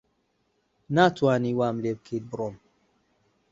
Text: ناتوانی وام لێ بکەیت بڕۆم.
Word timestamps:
ناتوانی 0.95 1.53
وام 1.59 1.75
لێ 1.83 1.91
بکەیت 1.97 2.23
بڕۆم. 2.31 2.55